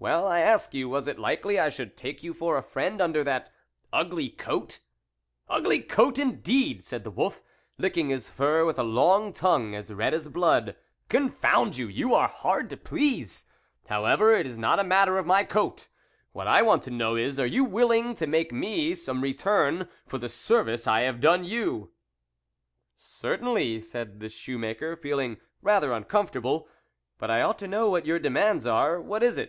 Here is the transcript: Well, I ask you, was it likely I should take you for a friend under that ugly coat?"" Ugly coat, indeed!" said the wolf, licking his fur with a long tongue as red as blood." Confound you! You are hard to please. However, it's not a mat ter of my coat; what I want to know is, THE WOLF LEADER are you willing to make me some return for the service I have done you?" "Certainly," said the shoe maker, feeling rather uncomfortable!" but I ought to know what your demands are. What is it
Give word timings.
Well, 0.10 0.26
I 0.26 0.40
ask 0.40 0.72
you, 0.72 0.88
was 0.88 1.06
it 1.06 1.18
likely 1.18 1.58
I 1.60 1.68
should 1.68 1.94
take 1.94 2.22
you 2.22 2.32
for 2.32 2.56
a 2.56 2.62
friend 2.62 3.02
under 3.02 3.22
that 3.22 3.52
ugly 3.92 4.30
coat?"" 4.30 4.80
Ugly 5.50 5.80
coat, 5.82 6.18
indeed!" 6.18 6.82
said 6.86 7.04
the 7.04 7.10
wolf, 7.10 7.42
licking 7.76 8.08
his 8.08 8.26
fur 8.26 8.64
with 8.64 8.78
a 8.78 8.82
long 8.82 9.34
tongue 9.34 9.74
as 9.74 9.92
red 9.92 10.14
as 10.14 10.30
blood." 10.30 10.74
Confound 11.10 11.76
you! 11.76 11.86
You 11.86 12.14
are 12.14 12.28
hard 12.28 12.70
to 12.70 12.78
please. 12.78 13.44
However, 13.90 14.32
it's 14.32 14.56
not 14.56 14.78
a 14.78 14.84
mat 14.84 15.06
ter 15.06 15.18
of 15.18 15.26
my 15.26 15.44
coat; 15.44 15.88
what 16.32 16.46
I 16.46 16.62
want 16.62 16.82
to 16.84 16.90
know 16.90 17.14
is, 17.16 17.36
THE 17.36 17.42
WOLF 17.42 17.44
LEADER 17.44 17.44
are 17.44 17.54
you 17.56 17.64
willing 17.66 18.14
to 18.14 18.26
make 18.26 18.52
me 18.52 18.94
some 18.94 19.20
return 19.20 19.86
for 20.06 20.16
the 20.16 20.30
service 20.30 20.86
I 20.86 21.00
have 21.02 21.20
done 21.20 21.44
you?" 21.44 21.92
"Certainly," 23.22 23.82
said 23.82 24.20
the 24.20 24.30
shoe 24.30 24.56
maker, 24.56 24.96
feeling 24.96 25.36
rather 25.60 25.92
uncomfortable!" 25.92 26.68
but 27.18 27.30
I 27.30 27.42
ought 27.42 27.58
to 27.58 27.68
know 27.68 27.90
what 27.90 28.06
your 28.06 28.18
demands 28.18 28.64
are. 28.64 28.98
What 28.98 29.22
is 29.22 29.36
it 29.36 29.48